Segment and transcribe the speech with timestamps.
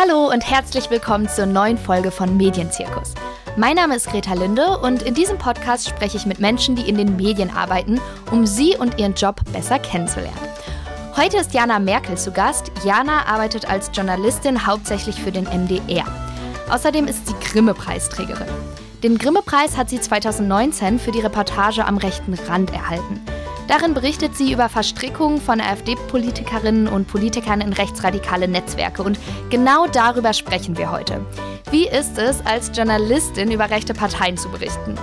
[0.00, 3.14] Hallo und herzlich willkommen zur neuen Folge von Medienzirkus.
[3.56, 6.96] Mein Name ist Greta Linde und in diesem Podcast spreche ich mit Menschen, die in
[6.96, 8.00] den Medien arbeiten,
[8.30, 10.38] um sie und ihren Job besser kennenzulernen.
[11.16, 12.70] Heute ist Jana Merkel zu Gast.
[12.84, 16.06] Jana arbeitet als Journalistin hauptsächlich für den MDR.
[16.70, 18.46] Außerdem ist sie Grimme-Preisträgerin.
[19.02, 23.20] Den Grimme-Preis hat sie 2019 für die Reportage am rechten Rand erhalten.
[23.68, 29.02] Darin berichtet sie über Verstrickungen von AfD-Politikerinnen und Politikern in rechtsradikale Netzwerke.
[29.02, 29.18] Und
[29.50, 31.20] genau darüber sprechen wir heute.
[31.70, 34.94] Wie ist es, als Journalistin über rechte Parteien zu berichten?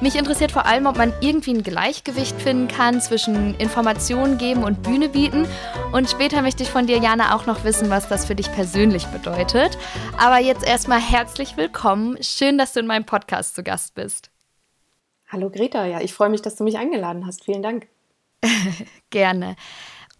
[0.00, 4.82] Mich interessiert vor allem, ob man irgendwie ein Gleichgewicht finden kann zwischen Informationen geben und
[4.82, 5.46] Bühne bieten.
[5.92, 9.06] Und später möchte ich von dir, Jana, auch noch wissen, was das für dich persönlich
[9.08, 9.76] bedeutet.
[10.18, 12.16] Aber jetzt erstmal herzlich willkommen.
[12.22, 14.30] Schön, dass du in meinem Podcast zu Gast bist.
[15.28, 17.44] Hallo Greta, ja, ich freue mich, dass du mich eingeladen hast.
[17.44, 17.88] Vielen Dank.
[19.10, 19.56] Gerne.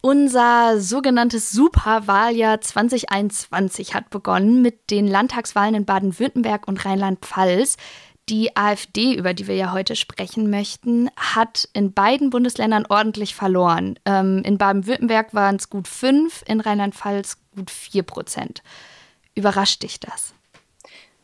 [0.00, 7.76] Unser sogenanntes Superwahljahr 2021 hat begonnen mit den Landtagswahlen in Baden-Württemberg und Rheinland-Pfalz.
[8.28, 13.98] Die AfD, über die wir ja heute sprechen möchten, hat in beiden Bundesländern ordentlich verloren.
[14.04, 18.62] Ähm, in Baden-Württemberg waren es gut fünf, in Rheinland-Pfalz gut vier Prozent.
[19.34, 20.34] Überrascht dich das?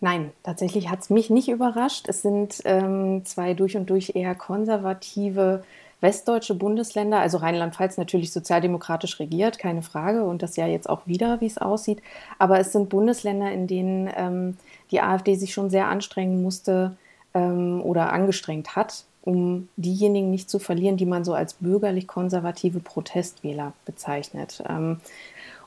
[0.00, 2.08] Nein, tatsächlich hat es mich nicht überrascht.
[2.08, 5.62] Es sind ähm, zwei durch und durch eher konservative
[6.03, 11.41] westdeutsche Bundesländer, also Rheinland-Pfalz natürlich sozialdemokratisch regiert, keine Frage, und das ja jetzt auch wieder,
[11.41, 12.03] wie es aussieht.
[12.39, 14.56] Aber es sind Bundesländer, in denen ähm,
[14.91, 16.97] die AfD sich schon sehr anstrengen musste
[17.34, 23.73] ähm, oder angestrengt hat, um diejenigen nicht zu verlieren, die man so als bürgerlich-konservative Protestwähler
[23.86, 24.62] bezeichnet.
[24.69, 25.00] Ähm,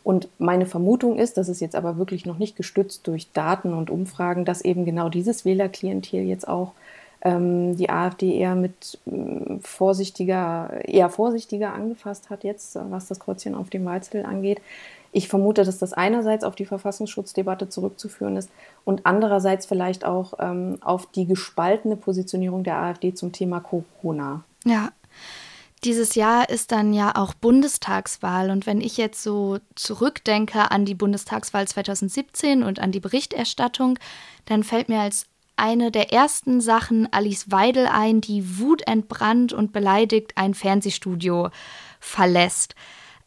[0.04, 3.90] und meine Vermutung ist, das ist jetzt aber wirklich noch nicht gestützt durch Daten und
[3.90, 6.74] Umfragen, dass eben genau dieses Wählerklientel jetzt auch
[7.26, 13.56] ähm, die AfD eher mit äh, vorsichtiger, eher vorsichtiger angefasst hat jetzt, was das Kreuzchen
[13.56, 14.62] auf dem Wahlzettel angeht.
[15.12, 18.50] Ich vermute, dass das einerseits auf die Verfassungsschutzdebatte zurückzuführen ist
[18.84, 24.44] und andererseits vielleicht auch ähm, auf die gespaltene Positionierung der AfD zum Thema Corona.
[24.66, 24.90] Ja.
[25.84, 28.50] Dieses Jahr ist dann ja auch Bundestagswahl.
[28.50, 34.00] Und wenn ich jetzt so zurückdenke an die Bundestagswahl 2017 und an die Berichterstattung,
[34.46, 35.28] dann fällt mir als
[35.58, 41.50] eine der ersten Sachen Alice Weidel ein, die wutentbrannt und beleidigt ein Fernsehstudio
[42.00, 42.76] verlässt.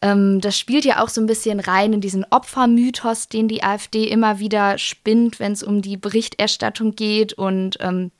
[0.00, 4.04] Ähm, das spielt ja auch so ein bisschen rein in diesen Opfermythos, den die AfD
[4.04, 7.32] immer wieder spinnt, wenn es um die Berichterstattung geht.
[7.32, 8.12] Und ähm,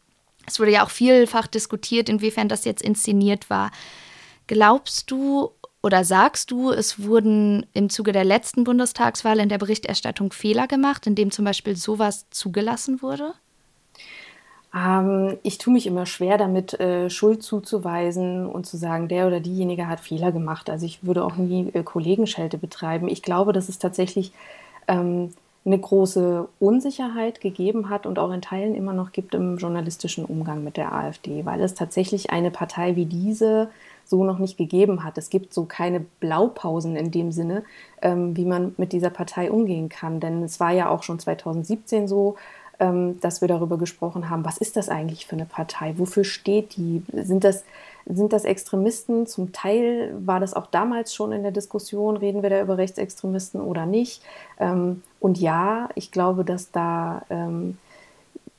[0.47, 3.70] es wurde ja auch vielfach diskutiert, inwiefern das jetzt inszeniert war.
[4.47, 5.52] Glaubst du
[5.82, 11.06] oder sagst du, es wurden im Zuge der letzten Bundestagswahl in der Berichterstattung Fehler gemacht,
[11.06, 13.34] indem zum Beispiel sowas zugelassen wurde?
[14.78, 19.41] Ähm, ich tue mich immer schwer damit, äh, Schuld zuzuweisen und zu sagen, der oder
[19.41, 20.71] diejenige hat Fehler gemacht.
[20.71, 23.09] Also ich würde auch nie äh, Kollegenschelte betreiben.
[23.09, 24.33] Ich glaube, dass es tatsächlich
[24.87, 25.31] ähm,
[25.65, 30.65] eine große Unsicherheit gegeben hat und auch in Teilen immer noch gibt im journalistischen Umgang
[30.65, 33.69] mit der AfD, weil es tatsächlich eine Partei wie diese
[34.05, 35.19] so noch nicht gegeben hat.
[35.19, 37.65] Es gibt so keine Blaupausen in dem Sinne,
[38.00, 40.21] ähm, wie man mit dieser Partei umgehen kann.
[40.21, 42.37] Denn es war ja auch schon 2017 so,
[42.78, 45.94] dass wir darüber gesprochen haben, was ist das eigentlich für eine Partei?
[45.97, 47.03] Wofür steht die?
[47.12, 47.65] Sind das,
[48.06, 49.27] sind das Extremisten?
[49.27, 53.61] Zum Teil war das auch damals schon in der Diskussion, reden wir da über Rechtsextremisten
[53.61, 54.22] oder nicht?
[54.61, 57.78] Ähm, und ja, ich glaube, dass da ähm,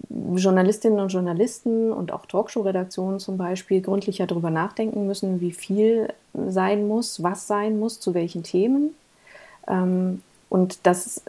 [0.09, 6.89] Journalistinnen und Journalisten und auch Talkshow-Redaktionen zum Beispiel gründlicher darüber nachdenken müssen, wie viel sein
[6.89, 8.95] muss, was sein muss, zu welchen Themen.
[9.67, 11.21] und das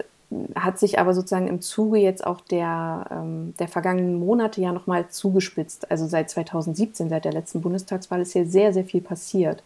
[0.55, 5.09] hat sich aber sozusagen im Zuge jetzt auch der, ähm, der vergangenen Monate ja nochmal
[5.09, 5.91] zugespitzt.
[5.91, 9.63] Also seit 2017, seit der letzten Bundestagswahl, ist hier sehr, sehr viel passiert.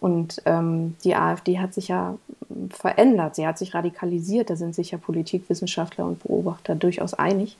[0.00, 2.16] Und ähm, die AfD hat sich ja
[2.70, 7.56] verändert, sie hat sich radikalisiert, da sind sich ja Politikwissenschaftler und Beobachter durchaus einig.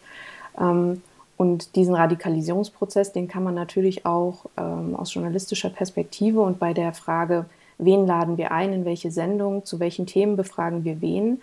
[0.59, 1.03] Ähm,
[1.37, 6.93] und diesen Radikalisierungsprozess, den kann man natürlich auch ähm, aus journalistischer Perspektive und bei der
[6.93, 7.47] Frage,
[7.79, 11.41] wen laden wir ein, in welche Sendung, zu welchen Themen befragen wir wen,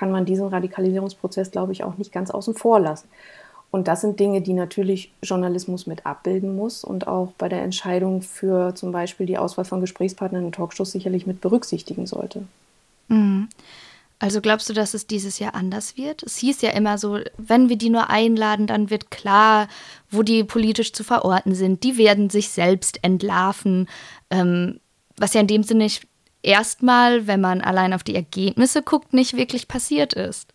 [0.00, 3.06] kann man diesen Radikalisierungsprozess, glaube ich, auch nicht ganz außen vor lassen.
[3.70, 8.22] Und das sind Dinge, die natürlich Journalismus mit abbilden muss und auch bei der Entscheidung
[8.22, 12.44] für zum Beispiel die Auswahl von Gesprächspartnern in Talkshows sicherlich mit berücksichtigen sollte.
[13.08, 13.50] Mhm.
[14.18, 16.22] Also glaubst du, dass es dieses Jahr anders wird?
[16.22, 19.68] Es hieß ja immer so, wenn wir die nur einladen, dann wird klar,
[20.10, 21.84] wo die politisch zu verorten sind.
[21.84, 23.86] Die werden sich selbst entlarven,
[24.30, 24.80] ähm,
[25.18, 26.09] was ja in dem Sinne nicht
[26.42, 30.52] erstmal, wenn man allein auf die Ergebnisse guckt, nicht wirklich passiert ist.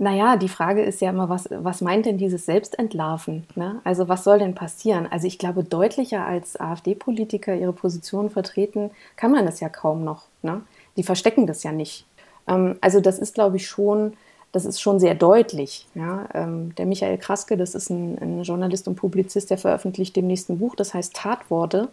[0.00, 3.46] Naja, die Frage ist ja immer, was, was meint denn dieses Selbstentlarven?
[3.56, 3.80] Ne?
[3.82, 5.08] Also was soll denn passieren?
[5.10, 10.26] Also ich glaube, deutlicher als AfD-Politiker ihre Position vertreten, kann man das ja kaum noch.
[10.42, 10.62] Ne?
[10.96, 12.06] Die verstecken das ja nicht.
[12.46, 14.12] Ähm, also das ist, glaube ich, schon
[14.52, 15.86] das ist schon sehr deutlich.
[15.94, 16.28] Ja?
[16.34, 20.58] Ähm, der Michael Kraske, das ist ein, ein, Journalist und Publizist, der veröffentlicht demnächst ein
[20.58, 21.88] Buch, das heißt Tatworte.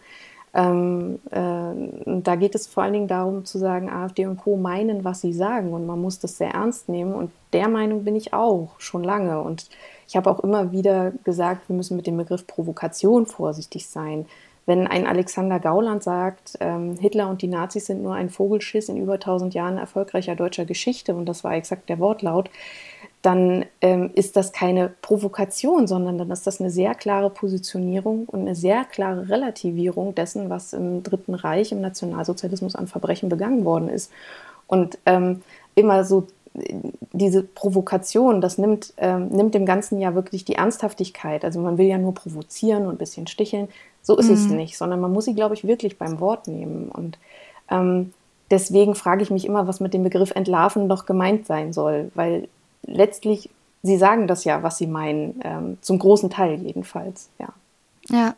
[0.55, 4.55] Ähm, äh, da geht es vor allen Dingen darum zu sagen, AfD und Co.
[4.55, 8.15] meinen, was sie sagen und man muss das sehr ernst nehmen und der Meinung bin
[8.15, 9.69] ich auch schon lange und
[10.07, 14.27] ich habe auch immer wieder gesagt, wir müssen mit dem Begriff Provokation vorsichtig sein.
[14.65, 18.97] Wenn ein Alexander Gauland sagt, ähm, Hitler und die Nazis sind nur ein Vogelschiss in
[18.97, 22.49] über tausend Jahren erfolgreicher deutscher Geschichte, und das war exakt der Wortlaut,
[23.25, 28.41] dann ähm, ist das keine Provokation, sondern dann ist das eine sehr klare Positionierung und
[28.41, 33.89] eine sehr klare Relativierung dessen, was im Dritten Reich, im Nationalsozialismus an Verbrechen begangen worden
[33.89, 34.11] ist.
[34.67, 35.41] Und ähm,
[35.73, 36.27] immer so
[37.11, 41.43] diese Provokation, das nimmt, ähm, nimmt dem Ganzen ja wirklich die Ernsthaftigkeit.
[41.43, 43.69] Also man will ja nur provozieren und ein bisschen sticheln.
[44.01, 44.33] So ist mhm.
[44.33, 46.89] es nicht, sondern man muss sie, glaube ich, wirklich beim Wort nehmen.
[46.89, 47.17] Und
[47.71, 48.13] ähm,
[48.51, 52.47] deswegen frage ich mich immer, was mit dem Begriff entlarven doch gemeint sein soll, weil
[52.85, 53.49] letztlich,
[53.83, 57.49] sie sagen das ja, was sie meinen, ähm, zum großen Teil jedenfalls, ja.
[58.09, 58.35] Ja,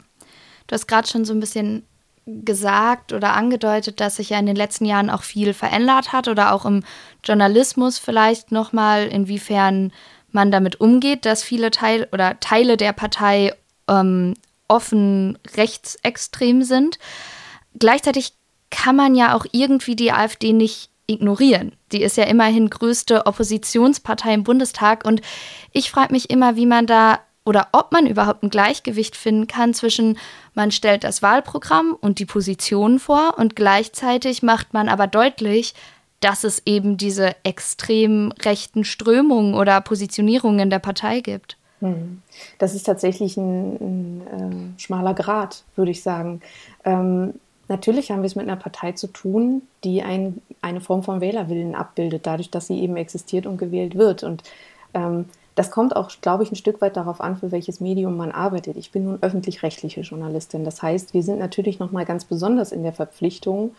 [0.67, 1.83] du hast gerade schon so ein bisschen
[2.25, 6.53] gesagt oder angedeutet, dass sich ja in den letzten Jahren auch viel verändert hat oder
[6.53, 6.83] auch im
[7.23, 9.93] Journalismus vielleicht nochmal, inwiefern
[10.31, 13.53] man damit umgeht, dass viele Teile oder Teile der Partei
[13.87, 14.33] ähm,
[14.67, 16.99] offen rechtsextrem sind.
[17.79, 18.33] Gleichzeitig
[18.69, 21.73] kann man ja auch irgendwie die AfD nicht ignorieren.
[21.91, 25.21] Die ist ja immerhin größte Oppositionspartei im Bundestag und
[25.71, 29.73] ich frage mich immer, wie man da oder ob man überhaupt ein Gleichgewicht finden kann
[29.73, 30.17] zwischen,
[30.53, 35.73] man stellt das Wahlprogramm und die Positionen vor und gleichzeitig macht man aber deutlich,
[36.19, 41.57] dass es eben diese extrem rechten Strömungen oder Positionierungen der Partei gibt.
[41.79, 42.21] Hm.
[42.57, 46.41] Das ist tatsächlich ein, ein äh, schmaler Grad, würde ich sagen.
[46.83, 47.35] Ähm,
[47.67, 51.75] natürlich haben wir es mit einer Partei zu tun, die ein, eine Form von Wählerwillen
[51.75, 54.23] abbildet, dadurch, dass sie eben existiert und gewählt wird.
[54.23, 54.43] Und
[54.93, 55.25] ähm,
[55.55, 58.77] das kommt auch, glaube ich, ein Stück weit darauf an, für welches Medium man arbeitet.
[58.77, 60.63] Ich bin nun öffentlich-rechtliche Journalistin.
[60.63, 63.71] Das heißt, wir sind natürlich noch mal ganz besonders in der Verpflichtung,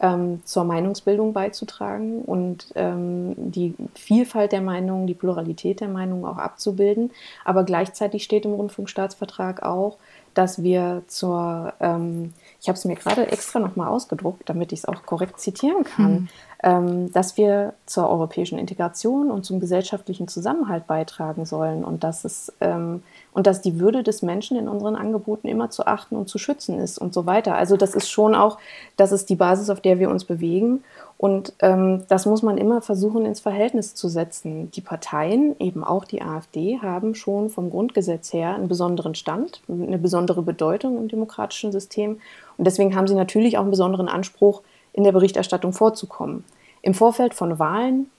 [0.00, 6.38] ähm, zur Meinungsbildung beizutragen und ähm, die Vielfalt der Meinungen, die Pluralität der Meinungen auch
[6.38, 7.10] abzubilden.
[7.44, 9.96] Aber gleichzeitig steht im Rundfunkstaatsvertrag auch,
[10.34, 12.32] dass wir zur, ähm,
[12.64, 16.12] ich habe es mir gerade extra nochmal ausgedruckt, damit ich es auch korrekt zitieren kann,
[16.12, 16.28] mhm
[16.64, 22.54] ähm, dass wir zur europäischen Integration und zum gesellschaftlichen Zusammenhalt beitragen sollen und dass es
[22.62, 23.02] ähm,
[23.34, 26.78] und dass die Würde des Menschen in unseren Angeboten immer zu achten und zu schützen
[26.78, 27.56] ist und so weiter.
[27.56, 28.58] Also das ist schon auch,
[28.96, 30.82] das ist die Basis, auf der wir uns bewegen
[31.24, 34.70] und ähm, das muss man immer versuchen ins Verhältnis zu setzen.
[34.72, 39.96] Die Parteien, eben auch die AfD, haben schon vom Grundgesetz her einen besonderen Stand, eine
[39.96, 42.20] besondere Bedeutung im demokratischen System
[42.58, 44.60] und deswegen haben sie natürlich auch einen besonderen Anspruch
[44.92, 46.44] in der Berichterstattung vorzukommen.
[46.82, 48.10] Im Vorfeld von Wahlen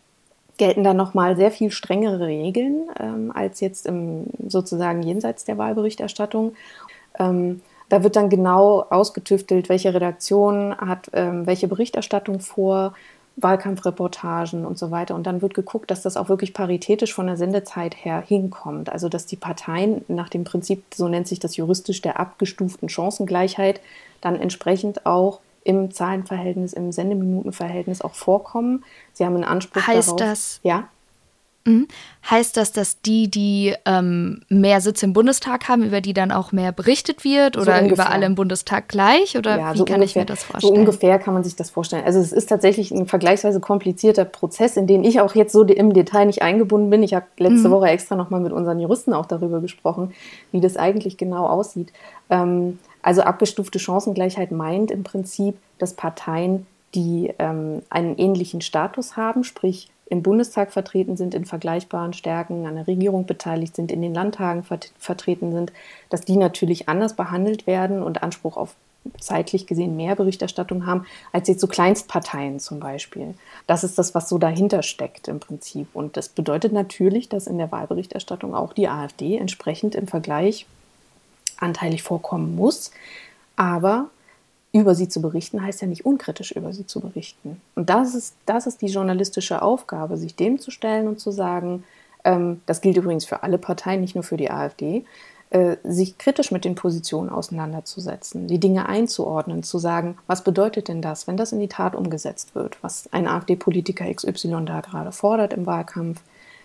[0.58, 6.56] gelten da nochmal sehr viel strengere Regeln ähm, als jetzt im sozusagen jenseits der Wahlberichterstattung.
[7.20, 12.94] Ähm, da wird dann genau ausgetüftelt, welche Redaktion hat ähm, welche Berichterstattung vor,
[13.38, 15.14] Wahlkampfreportagen und so weiter.
[15.14, 18.90] Und dann wird geguckt, dass das auch wirklich paritätisch von der Sendezeit her hinkommt.
[18.90, 23.82] Also dass die Parteien nach dem Prinzip, so nennt sich das juristisch, der abgestuften Chancengleichheit,
[24.22, 28.86] dann entsprechend auch im Zahlenverhältnis, im Sendeminutenverhältnis auch vorkommen.
[29.14, 30.20] Sie haben einen Anspruch heißt darauf.
[30.20, 30.88] Das, ja?
[31.66, 31.88] Mhm.
[32.30, 36.52] Heißt das, dass die, die ähm, mehr Sitze im Bundestag haben, über die dann auch
[36.52, 39.38] mehr berichtet wird oder so über alle im Bundestag gleich?
[39.38, 40.74] Oder ja, wie so kann ungefähr, ich mir das vorstellen?
[40.74, 42.04] So ungefähr kann man sich das vorstellen.
[42.06, 45.94] Also es ist tatsächlich ein vergleichsweise komplizierter Prozess, in den ich auch jetzt so im
[45.94, 47.02] Detail nicht eingebunden bin.
[47.02, 47.74] Ich habe letzte mhm.
[47.74, 50.14] Woche extra nochmal mit unseren Juristen auch darüber gesprochen,
[50.52, 51.92] wie das eigentlich genau aussieht.
[52.30, 59.44] Ähm, also abgestufte Chancengleichheit meint im Prinzip, dass Parteien, die ähm, einen ähnlichen Status haben,
[59.44, 64.14] sprich im Bundestag vertreten sind in vergleichbaren Stärken, an der Regierung beteiligt sind, in den
[64.14, 65.74] Landtagen vert vertreten sind,
[66.10, 68.76] dass die natürlich anders behandelt werden und Anspruch auf
[69.20, 73.36] zeitlich gesehen mehr Berichterstattung haben, als jetzt so Kleinstparteien zum Beispiel.
[73.68, 75.88] Das ist das, was so dahinter steckt im Prinzip.
[75.94, 80.66] Und das bedeutet natürlich, dass in der Wahlberichterstattung auch die AfD entsprechend im Vergleich
[81.58, 82.92] anteilig vorkommen muss.
[83.56, 84.10] Aber
[84.76, 87.62] über sie zu berichten heißt ja nicht unkritisch über sie zu berichten.
[87.76, 91.86] Und das ist, das ist die journalistische Aufgabe, sich dem zu stellen und zu sagen,
[92.26, 95.06] ähm, das gilt übrigens für alle Parteien, nicht nur für die AfD,
[95.52, 101.02] äh, sich kritisch mit den Positionen auseinanderzusetzen, die Dinge einzuordnen, zu sagen, was bedeutet denn
[101.02, 105.54] das, wenn das in die Tat umgesetzt wird, was ein AfD-Politiker XY da gerade fordert
[105.54, 106.20] im Wahlkampf,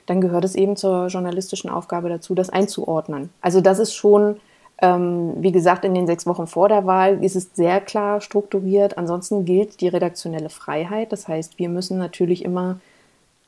[0.07, 3.31] dann gehört es eben zur journalistischen Aufgabe dazu, das einzuordnen.
[3.41, 4.41] Also das ist schon
[4.83, 8.97] ähm, wie gesagt, in den sechs Wochen vor der Wahl ist es sehr klar strukturiert.
[8.99, 11.13] Ansonsten gilt die redaktionelle Freiheit.
[11.13, 12.81] Das heißt, wir müssen natürlich immer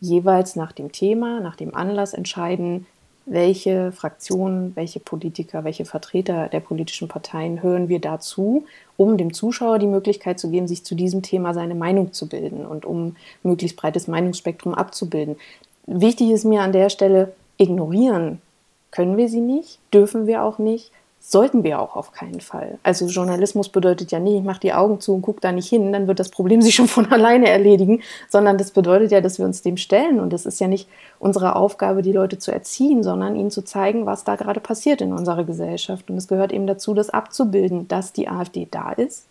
[0.00, 2.86] jeweils nach dem Thema, nach dem Anlass entscheiden,
[3.24, 8.64] welche Fraktionen, welche Politiker, welche Vertreter der politischen Parteien hören wir dazu,
[8.96, 12.66] um dem Zuschauer die Möglichkeit zu geben, sich zu diesem Thema seine Meinung zu bilden
[12.66, 15.36] und um möglichst breites Meinungsspektrum abzubilden.
[15.86, 18.40] Wichtig ist mir an der Stelle, ignorieren
[18.90, 20.92] können wir sie nicht, dürfen wir auch nicht,
[21.24, 22.78] sollten wir auch auf keinen Fall.
[22.82, 25.92] Also Journalismus bedeutet ja nicht, ich mache die Augen zu und gucke da nicht hin,
[25.92, 29.46] dann wird das Problem sich schon von alleine erledigen, sondern das bedeutet ja, dass wir
[29.46, 30.88] uns dem stellen und es ist ja nicht
[31.20, 35.12] unsere Aufgabe, die Leute zu erziehen, sondern ihnen zu zeigen, was da gerade passiert in
[35.12, 36.10] unserer Gesellschaft.
[36.10, 39.26] Und es gehört eben dazu, das abzubilden, dass die AfD da ist,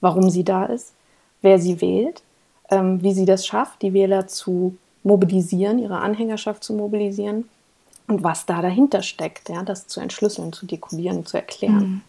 [0.00, 0.92] warum sie da ist,
[1.40, 2.22] wer sie wählt,
[2.68, 7.44] ähm, wie sie das schafft, die Wähler zu mobilisieren, ihre Anhängerschaft zu mobilisieren
[8.08, 11.78] und was da dahinter steckt, ja, das zu entschlüsseln, zu dekodieren, zu erklären.
[11.78, 12.00] Mhm.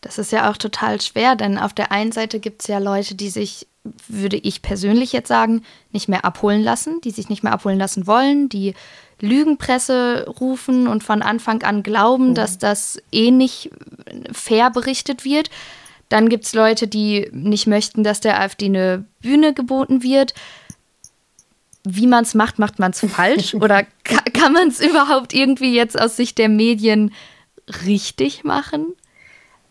[0.00, 3.14] Das ist ja auch total schwer, denn auf der einen Seite gibt es ja Leute,
[3.14, 3.66] die sich,
[4.06, 8.06] würde ich persönlich jetzt sagen, nicht mehr abholen lassen, die sich nicht mehr abholen lassen
[8.06, 8.74] wollen, die
[9.20, 12.34] Lügenpresse rufen und von Anfang an glauben, mhm.
[12.34, 13.70] dass das eh nicht
[14.32, 15.50] fair berichtet wird.
[16.08, 20.32] Dann gibt es Leute, die nicht möchten, dass der AfD eine Bühne geboten wird
[21.88, 23.54] wie man es macht, macht man es falsch?
[23.54, 27.12] Oder kann, kann man es überhaupt irgendwie jetzt aus Sicht der Medien
[27.84, 28.94] richtig machen?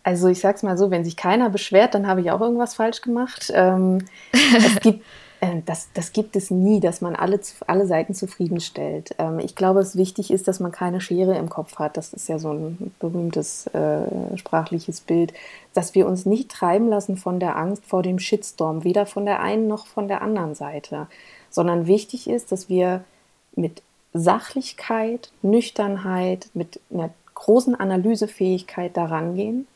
[0.04, 3.02] Also ich sag's mal so, wenn sich keiner beschwert, dann habe ich auch irgendwas falsch
[3.02, 3.52] gemacht.
[3.54, 5.04] Ähm, es gibt,
[5.42, 9.16] äh, das, das gibt es nie, dass man alle, alle Seiten zufriedenstellt.
[9.18, 11.98] Ähm, ich glaube, es wichtig ist, dass man keine Schere im Kopf hat.
[11.98, 15.34] Das ist ja so ein berühmtes äh, sprachliches Bild,
[15.74, 19.42] dass wir uns nicht treiben lassen von der Angst vor dem Shitstorm, weder von der
[19.42, 21.08] einen noch von der anderen Seite
[21.58, 23.04] sondern wichtig ist, dass wir
[23.56, 23.82] mit
[24.14, 29.68] Sachlichkeit, Nüchternheit, mit einer großen Analysefähigkeit daran gehen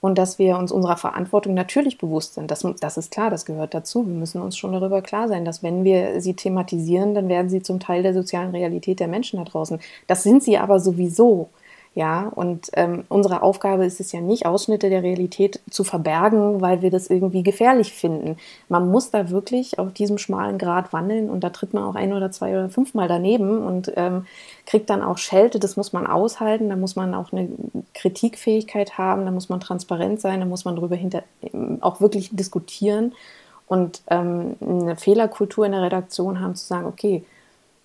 [0.00, 2.50] und dass wir uns unserer Verantwortung natürlich bewusst sind.
[2.50, 4.06] Das, das ist klar, das gehört dazu.
[4.06, 7.62] Wir müssen uns schon darüber klar sein, dass wenn wir sie thematisieren, dann werden sie
[7.62, 9.80] zum Teil der sozialen Realität der Menschen da draußen.
[10.06, 11.48] Das sind sie aber sowieso.
[11.94, 16.82] Ja, und ähm, unsere Aufgabe ist es ja nicht, Ausschnitte der Realität zu verbergen, weil
[16.82, 18.36] wir das irgendwie gefährlich finden.
[18.68, 22.12] Man muss da wirklich auf diesem schmalen Grad wandeln und da tritt man auch ein
[22.12, 24.26] oder zwei oder fünfmal daneben und ähm,
[24.66, 25.58] kriegt dann auch Schelte.
[25.58, 27.48] Das muss man aushalten, da muss man auch eine
[27.94, 31.24] Kritikfähigkeit haben, da muss man transparent sein, da muss man darüber hinter
[31.80, 33.14] auch wirklich diskutieren
[33.66, 37.24] und ähm, eine Fehlerkultur in der Redaktion haben, zu sagen, okay,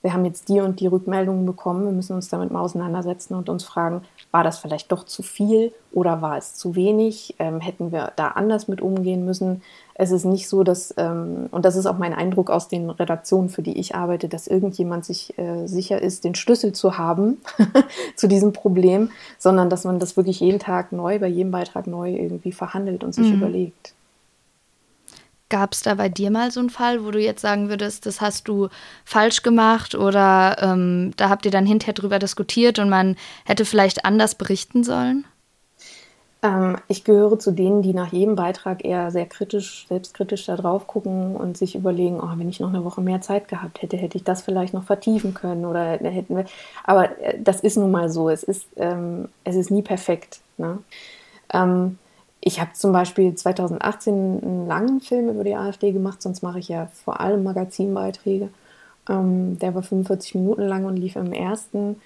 [0.06, 3.50] wir haben jetzt die und die Rückmeldungen bekommen, wir müssen uns damit mal auseinandersetzen und
[3.50, 7.34] uns fragen, war das vielleicht doch zu viel oder war es zu wenig?
[7.40, 9.64] Ähm, hätten wir da anders mit umgehen müssen?
[9.96, 13.50] Es ist nicht so, dass, ähm, und das ist auch mein Eindruck aus den Redaktionen,
[13.50, 17.40] für die ich arbeite, dass irgendjemand sich äh, sicher ist, den Schlüssel zu haben
[18.16, 19.10] zu diesem Problem,
[19.40, 23.16] sondern dass man das wirklich jeden Tag neu, bei jedem Beitrag neu irgendwie verhandelt und
[23.16, 23.38] sich mhm.
[23.38, 23.96] überlegt.
[25.50, 28.20] Gab es da bei dir mal so einen Fall, wo du jetzt sagen würdest, das
[28.20, 28.70] hast du
[29.04, 34.06] falsch gemacht oder ähm, da habt ihr dann hinterher drüber diskutiert und man hätte vielleicht
[34.06, 35.26] anders berichten sollen?
[36.46, 40.86] Ähm, ich gehöre zu denen, die nach jedem Beitrag eher sehr kritisch, selbstkritisch da drauf
[40.86, 44.18] gucken und sich überlegen, oh, wenn ich noch eine Woche mehr Zeit gehabt hätte, hätte
[44.18, 46.46] ich das vielleicht noch vertiefen können oder hätten wir.
[46.84, 48.30] Aber äh, das ist nun mal so.
[48.30, 50.42] Es ist, ähm, es ist nie perfekt.
[50.58, 50.80] Ne?
[51.54, 51.98] Ähm,
[52.48, 56.70] ich habe zum Beispiel 2018 einen langen Film über die AfD gemacht, sonst mache ich
[56.70, 58.50] ja vor allem Magazinbeiträge.
[59.10, 62.00] Ähm, der war 45 Minuten lang und lief im ersten.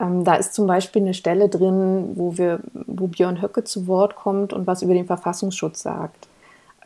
[0.00, 4.16] Ähm, da ist zum Beispiel eine Stelle drin, wo, wir, wo Björn Höcke zu Wort
[4.16, 6.28] kommt und was über den Verfassungsschutz sagt.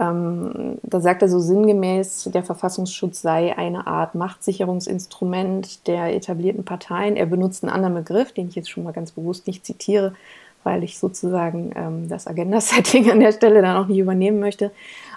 [0.01, 7.17] Ähm, da sagt er so sinngemäß, der Verfassungsschutz sei eine Art Machtsicherungsinstrument der etablierten Parteien.
[7.17, 10.15] Er benutzt einen anderen Begriff, den ich jetzt schon mal ganz bewusst nicht zitiere,
[10.69, 14.71] weil ich sozusagen ähm, das Agenda-Setting an der Stelle dann auch nicht übernehmen möchte.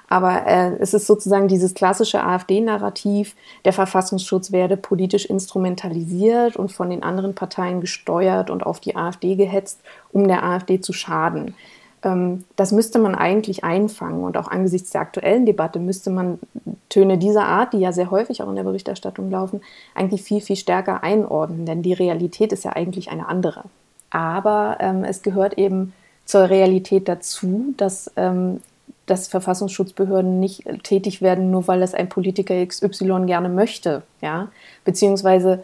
[0.08, 6.90] Aber äh, es ist sozusagen dieses klassische AfD-Narrativ, der Verfassungsschutz werde politisch instrumentalisiert und von
[6.90, 9.82] den anderen Parteien gesteuert und auf die AfD gehetzt,
[10.14, 11.54] um der AfD zu schaden.
[12.02, 16.40] Ähm, das müsste man eigentlich einfangen und auch angesichts der aktuellen Debatte müsste man
[16.88, 19.60] Töne dieser Art, die ja sehr häufig auch in der Berichterstattung laufen,
[19.96, 23.66] eigentlich viel, viel stärker einordnen, denn die Realität ist ja eigentlich eine andere.
[24.12, 25.94] Aber ähm, es gehört eben
[26.26, 28.62] zur Realität dazu, dass, ähm,
[29.06, 34.04] dass Verfassungsschutzbehörden nicht tätig werden, nur weil das ein Politiker XY gerne möchte.
[34.22, 34.50] Ja?
[34.86, 35.64] Beziehungsweise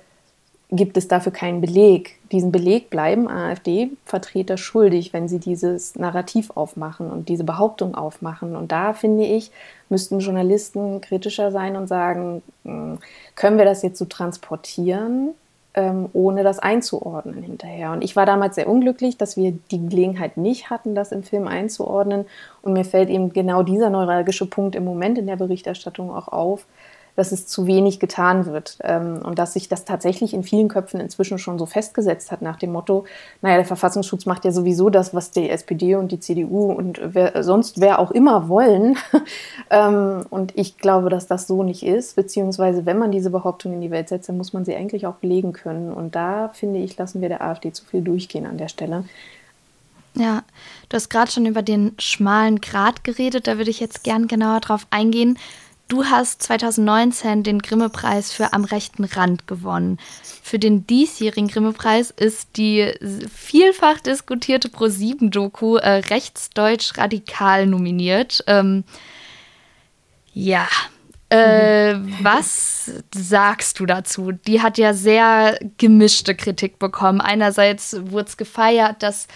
[0.70, 2.18] gibt es dafür keinen Beleg.
[2.32, 8.56] Diesen Beleg bleiben AfD-Vertreter schuldig, wenn sie dieses Narrativ aufmachen und diese Behauptung aufmachen.
[8.56, 9.52] Und da finde ich,
[9.88, 12.98] müssten Journalisten kritischer sein und sagen, hm,
[13.36, 15.30] können wir das jetzt so transportieren?
[15.78, 17.92] Ähm, ohne das einzuordnen hinterher.
[17.92, 21.48] Und ich war damals sehr unglücklich, dass wir die Gelegenheit nicht hatten, das im Film
[21.48, 22.26] einzuordnen.
[22.64, 26.66] Und mir fällt eben genau dieser neuralgische Punkt im Moment in der Berichterstattung auch auf,
[27.18, 31.00] dass es zu wenig getan wird ähm, und dass sich das tatsächlich in vielen Köpfen
[31.00, 33.06] inzwischen schon so festgesetzt hat nach dem Motto,
[33.42, 37.44] naja, der Verfassungsschutz macht ja sowieso das, was die SPD und die CDU und wer,
[37.44, 38.98] sonst wer auch immer wollen.
[39.72, 43.82] ähm, und ich glaube, dass das so nicht ist, beziehungsweise wenn man diese Behauptung in
[43.82, 45.92] die Welt setzt, dann muss man sie eigentlich auch belegen können.
[45.92, 49.06] Und da, finde ich, lassen wir der AfD zu viel durchgehen an der Stelle.
[50.14, 50.44] Ja,
[50.90, 54.62] du hast gerade schon über den schmalen Grat geredet, da würde ich jetzt gern genauer
[54.62, 55.38] drauf eingehen.
[55.88, 60.00] Du hast 2019 den Grimme-Preis für Am rechten Rand gewonnen.
[60.44, 62.94] Für den diesjährigen Grimme-Preis ist die
[63.34, 68.44] vielfach diskutierte Pro-7-Doku äh, Rechtsdeutsch Radikal nominiert.
[68.48, 68.84] Ähm,
[70.34, 70.68] ja,
[71.30, 72.18] äh, mhm.
[72.22, 74.32] was sagst du dazu?
[74.32, 77.22] Die hat ja sehr gemischte Kritik bekommen.
[77.22, 79.28] Einerseits wurde es gefeiert, dass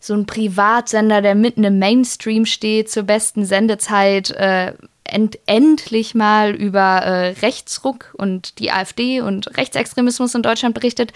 [0.00, 4.74] so ein Privatsender, der mitten im Mainstream steht, zur besten Sendezeit, äh,
[5.04, 11.12] end endlich mal über äh, Rechtsruck und die AfD und Rechtsextremismus in Deutschland berichtet.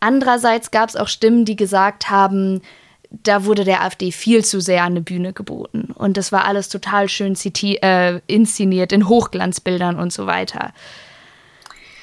[0.00, 2.62] Andererseits gab es auch Stimmen, die gesagt haben,
[3.10, 5.92] da wurde der AfD viel zu sehr eine Bühne geboten.
[5.94, 10.72] Und das war alles total schön äh, inszeniert in Hochglanzbildern und so weiter.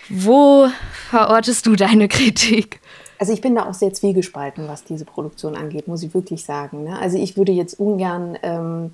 [0.09, 0.67] Wo
[1.09, 2.81] verortest du deine Kritik?
[3.19, 6.83] Also ich bin da auch sehr zwiegespalten, was diese Produktion angeht, muss ich wirklich sagen.
[6.83, 7.00] Ne?
[7.00, 8.91] Also ich würde jetzt ungern ähm,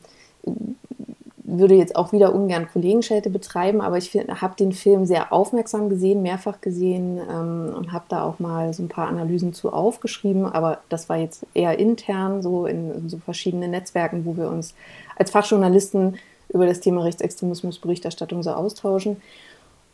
[1.60, 6.22] würde jetzt auch wieder ungern Kollegenschelte betreiben, aber ich habe den Film sehr aufmerksam gesehen,
[6.22, 10.46] mehrfach gesehen ähm, und habe da auch mal so ein paar Analysen zu aufgeschrieben.
[10.46, 14.74] Aber das war jetzt eher intern, so in, so verschiedenen Netzwerken, wo wir uns
[15.16, 16.18] als Fachjournalisten
[16.50, 19.18] über das Thema Rechtsextremismus Berichterstattung so austauschen.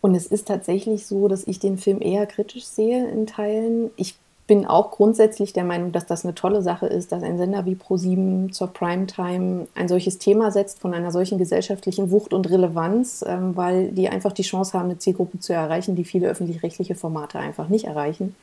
[0.02, 3.92] Und es ist tatsächlich so, dass ich den Film eher kritisch sehe in Teilen.
[3.98, 4.16] Ich
[4.50, 7.76] bin auch grundsätzlich der Meinung, dass das eine tolle Sache ist, dass ein Sender wie
[7.76, 13.56] Pro7 zur Primetime ein solches Thema setzt von einer solchen gesellschaftlichen Wucht und Relevanz, ähm,
[13.56, 17.70] weil die einfach die Chance haben, eine Zielgruppe zu erreichen, die viele öffentlich-rechtliche Formate einfach
[17.70, 18.36] nicht erreichen.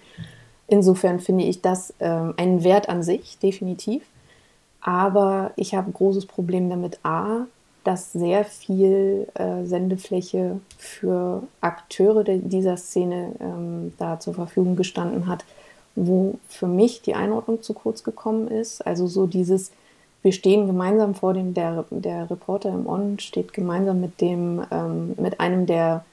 [0.69, 4.05] Insofern finde ich das ähm, einen Wert an sich, definitiv.
[4.81, 7.47] Aber ich habe ein großes Problem damit, a,
[7.83, 15.45] dass sehr viel äh, Sendefläche für Akteure dieser Szene ähm, da zur Verfügung gestanden hat,
[15.97, 18.87] wo für mich die Einordnung zu kurz gekommen ist.
[18.87, 19.73] Also so dieses,
[20.23, 25.15] wir stehen gemeinsam vor dem, der, der Reporter im On steht gemeinsam mit dem, ähm,
[25.17, 26.05] mit einem der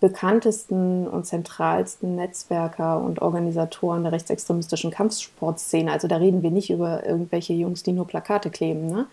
[0.00, 5.92] bekanntesten und zentralsten Netzwerker und Organisatoren der rechtsextremistischen Kampfsportszene.
[5.92, 8.86] Also da reden wir nicht über irgendwelche Jungs, die nur Plakate kleben.
[8.88, 9.06] Ne?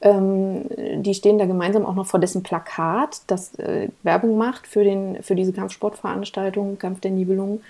[0.00, 0.64] Ähm,
[1.02, 5.22] die stehen da gemeinsam auch noch vor dessen Plakat, das äh, Werbung macht für, den,
[5.22, 7.60] für diese Kampfsportveranstaltung, Kampf der Nibelungen.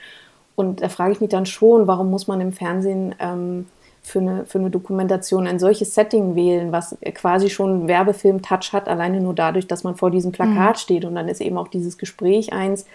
[0.61, 3.67] Und da frage ich mich dann schon, warum muss man im Fernsehen ähm,
[4.03, 9.21] für, eine, für eine Dokumentation ein solches Setting wählen, was quasi schon Werbefilm-Touch hat, alleine
[9.21, 10.81] nur dadurch, dass man vor diesem Plakat mhm.
[10.81, 11.05] steht.
[11.05, 12.87] Und dann ist eben auch dieses Gespräch eins,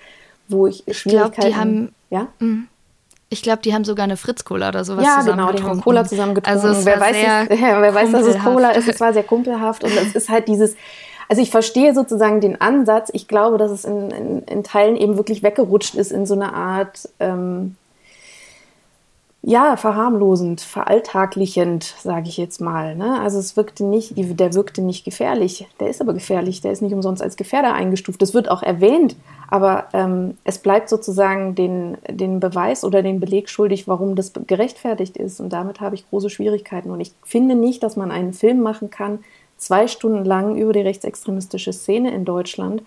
[0.48, 1.42] wo ich, ich Schwierigkeiten...
[1.42, 2.28] Glaub, die haben, ja?
[2.40, 2.68] Mhm.
[3.30, 5.82] Ich glaube, die haben sogar eine Fritz-Cola oder sowas ja, zusammen Ja, genau, die haben
[5.82, 6.68] Cola zusammen getrunken.
[6.68, 8.88] Also wer weiß, es, wer weiß, dass es Cola ist.
[8.88, 10.76] Es war sehr kumpelhaft und es ist halt dieses
[11.28, 13.10] also ich verstehe sozusagen den Ansatz.
[13.14, 16.54] Ich glaube, dass es in, in, in Teilen eben wirklich weggerutscht ist in so eine
[16.54, 17.76] Art, ähm,
[19.48, 22.96] ja, verharmlosend, veralltaglichend, sage ich jetzt mal.
[22.96, 23.20] Ne?
[23.22, 25.68] Also es wirkte nicht, der wirkte nicht gefährlich.
[25.80, 26.62] Der ist aber gefährlich.
[26.62, 28.20] Der ist nicht umsonst als Gefährder eingestuft.
[28.24, 29.16] Das wird auch erwähnt,
[29.48, 35.16] aber ähm, es bleibt sozusagen den, den Beweis oder den Beleg schuldig, warum das gerechtfertigt
[35.16, 35.40] ist.
[35.40, 36.90] Und damit habe ich große Schwierigkeiten.
[36.90, 39.20] Und ich finde nicht, dass man einen Film machen kann,
[39.66, 42.84] zwei Stunden lang über die rechtsextremistische Szene in Deutschland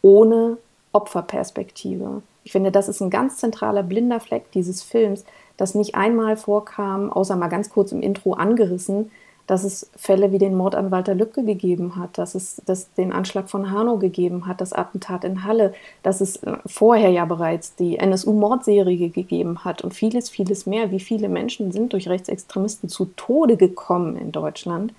[0.00, 0.56] ohne
[0.92, 2.22] Opferperspektive.
[2.42, 5.24] Ich finde, das ist ein ganz zentraler blinder Fleck dieses Films,
[5.58, 9.10] das nicht einmal vorkam, außer mal ganz kurz im Intro angerissen,
[9.46, 13.12] dass es Fälle wie den Mord an Walter Lübcke gegeben hat, dass es dass den
[13.12, 17.74] Anschlag von Hanau gegeben hat, das Attentat in Halle, dass es äh, vorher ja bereits
[17.74, 20.90] die NSU-Mordserie gegeben hat und vieles, vieles mehr.
[20.90, 24.94] Wie viele Menschen sind durch Rechtsextremisten zu Tode gekommen in Deutschland?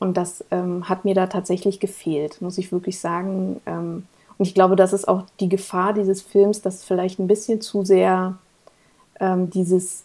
[0.00, 3.60] Und das ähm, hat mir da tatsächlich gefehlt, muss ich wirklich sagen.
[3.66, 4.06] Ähm,
[4.38, 7.84] und ich glaube, das ist auch die Gefahr dieses Films, dass vielleicht ein bisschen zu
[7.84, 8.38] sehr
[9.20, 10.04] ähm, dieses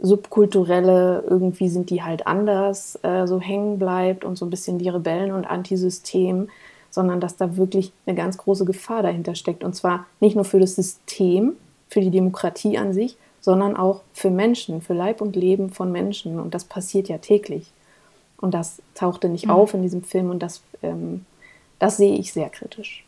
[0.00, 4.88] subkulturelle, irgendwie sind die halt anders, äh, so hängen bleibt und so ein bisschen die
[4.88, 6.48] Rebellen und Antisystem,
[6.90, 9.62] sondern dass da wirklich eine ganz große Gefahr dahinter steckt.
[9.62, 11.56] Und zwar nicht nur für das System,
[11.88, 16.40] für die Demokratie an sich, sondern auch für Menschen, für Leib und Leben von Menschen.
[16.40, 17.73] Und das passiert ja täglich.
[18.44, 19.52] Und das tauchte nicht mhm.
[19.52, 21.24] auf in diesem Film und das, ähm,
[21.78, 23.02] das sehe ich sehr kritisch.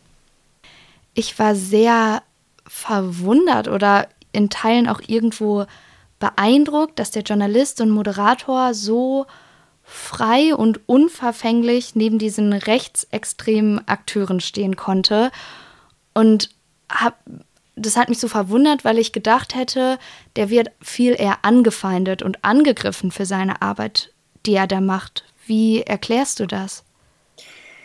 [1.12, 2.22] Ich war sehr
[2.66, 5.66] verwundert oder in Teilen auch irgendwo
[6.20, 9.27] beeindruckt, dass der Journalist und Moderator so
[9.83, 15.31] frei und unverfänglich neben diesen rechtsextremen Akteuren stehen konnte
[16.14, 16.49] Und
[16.90, 17.18] hab,
[17.75, 19.99] das hat mich so verwundert, weil ich gedacht hätte,
[20.37, 25.25] der wird viel eher angefeindet und angegriffen für seine Arbeit, die er da macht.
[25.46, 26.85] Wie erklärst du das?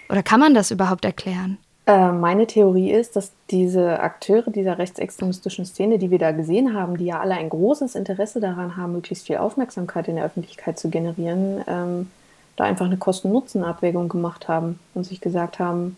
[0.09, 1.57] Oder kann man das überhaupt erklären?
[1.85, 6.97] Äh, meine Theorie ist, dass diese Akteure dieser rechtsextremistischen Szene, die wir da gesehen haben,
[6.97, 10.89] die ja alle ein großes Interesse daran haben, möglichst viel Aufmerksamkeit in der Öffentlichkeit zu
[10.89, 12.11] generieren, ähm,
[12.55, 15.97] da einfach eine Kosten-Nutzen-Abwägung gemacht haben und sich gesagt haben,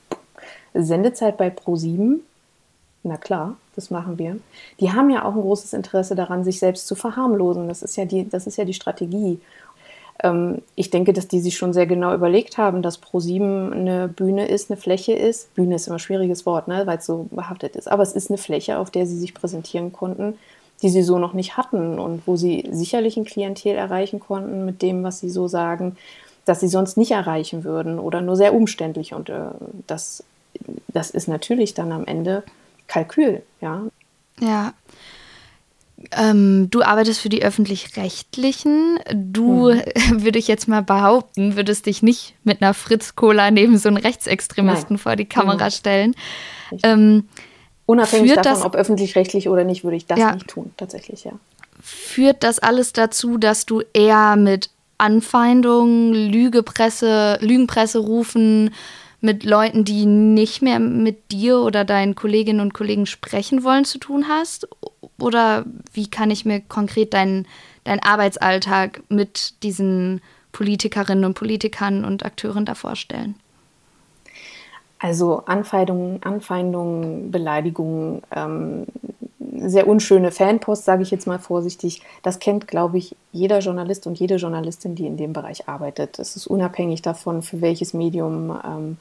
[0.73, 2.19] Sendezeit bei Pro7,
[3.03, 4.37] na klar, das machen wir.
[4.79, 7.67] Die haben ja auch ein großes Interesse daran, sich selbst zu verharmlosen.
[7.67, 9.39] Das ist ja die, das ist ja die Strategie.
[10.23, 14.47] Ähm, ich denke, dass die sich schon sehr genau überlegt haben, dass ProSieben eine Bühne
[14.47, 15.53] ist, eine Fläche ist.
[15.53, 17.91] Bühne ist immer ein schwieriges Wort, ne, weil es so behaftet ist.
[17.91, 20.39] Aber es ist eine Fläche, auf der sie sich präsentieren konnten,
[20.81, 24.81] die sie so noch nicht hatten und wo sie sicherlich ein Klientel erreichen konnten mit
[24.81, 25.97] dem, was sie so sagen,
[26.45, 29.13] dass sie sonst nicht erreichen würden oder nur sehr umständlich.
[29.13, 29.49] Und äh,
[29.87, 30.23] das,
[30.87, 32.43] das ist natürlich dann am Ende
[32.87, 33.83] Kalkül, ja.
[34.39, 34.73] Ja,
[36.11, 38.99] ähm, du arbeitest für die öffentlich-rechtlichen.
[39.13, 39.81] Du, hm.
[40.23, 44.95] würde ich jetzt mal behaupten, würdest dich nicht mit einer Fritz-Cola neben so einen Rechtsextremisten
[44.95, 44.97] Nein.
[44.97, 45.71] vor die Kamera mhm.
[45.71, 46.15] stellen.
[46.83, 47.27] Ähm,
[47.85, 51.33] Unabhängig davon, das, ob öffentlich-rechtlich oder nicht, würde ich das ja, nicht tun, tatsächlich, ja.
[51.81, 58.71] Führt das alles dazu, dass du eher mit Anfeindungen, Lügepresse, Lügenpresse rufen,
[59.19, 63.97] mit Leuten, die nicht mehr mit dir oder deinen Kolleginnen und Kollegen sprechen wollen, zu
[63.97, 64.67] tun hast?
[65.23, 67.47] Oder wie kann ich mir konkret deinen
[67.83, 73.35] dein Arbeitsalltag mit diesen Politikerinnen und Politikern und Akteuren da vorstellen?
[74.99, 78.85] Also Anfeindungen, Anfeindungen Beleidigungen, ähm,
[79.57, 82.01] sehr unschöne Fanpost, sage ich jetzt mal vorsichtig.
[82.21, 86.19] Das kennt, glaube ich, jeder Journalist und jede Journalistin, die in dem Bereich arbeitet.
[86.19, 88.97] Es ist unabhängig davon, für welches Medium ähm,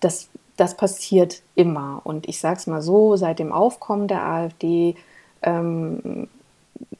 [0.00, 2.00] das, das passiert immer.
[2.04, 4.96] Und ich sage es mal so, seit dem Aufkommen der AfD
[5.44, 6.28] ähm,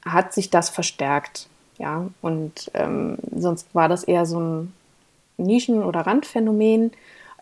[0.05, 1.49] hat sich das verstärkt.
[1.79, 4.73] Ja, und ähm, sonst war das eher so ein
[5.39, 6.93] Nischen- oder Randphänomen.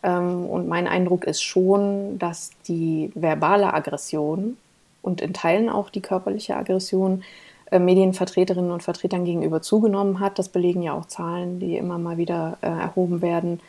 [0.02, 4.56] Ähm, und mein Eindruck ist schon, dass die verbale Aggression
[5.02, 7.22] und in Teilen auch die körperliche Aggression
[7.70, 10.38] äh, Medienvertreterinnen und Vertretern gegenüber zugenommen hat.
[10.38, 13.60] Das belegen ja auch Zahlen, die immer mal wieder äh, erhoben werden.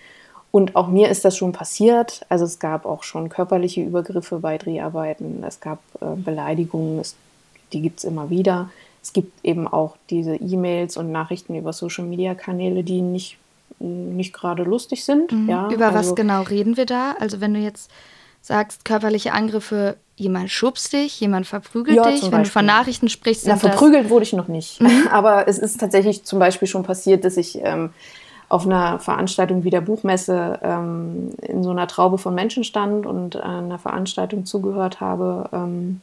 [0.55, 2.21] Und auch mir ist das schon passiert.
[2.29, 7.15] Also es gab auch schon körperliche Übergriffe bei Dreharbeiten, es gab äh, Beleidigungen, es,
[7.73, 8.69] die gibt es immer wieder.
[9.01, 13.39] Es gibt eben auch diese E-Mails und Nachrichten über Social-Media-Kanäle, die nicht,
[13.79, 15.31] nicht gerade lustig sind.
[15.31, 15.49] Mhm.
[15.49, 17.15] Ja, über also, was genau reden wir da?
[17.19, 17.89] Also wenn du jetzt
[18.43, 22.43] sagst, körperliche Angriffe, jemand schubst dich, jemand verprügelt ja, dich, wenn Beispiel.
[22.43, 23.47] du von Nachrichten sprichst.
[23.47, 24.79] Na, verprügelt wurde ich noch nicht.
[24.79, 25.07] Mhm.
[25.11, 27.89] Aber es ist tatsächlich zum Beispiel schon passiert, dass ich ähm,
[28.53, 33.35] auf einer Veranstaltung wie der Buchmesse ähm, in so einer Traube von Menschen stand und
[33.35, 36.01] einer Veranstaltung zugehört habe, ähm,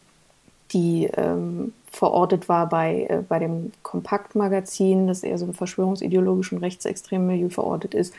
[0.72, 7.28] die ähm, verortet war bei, äh, bei dem Kompaktmagazin, das eher so im verschwörungsideologischen rechtsextremen
[7.28, 8.14] Milieu verortet ist,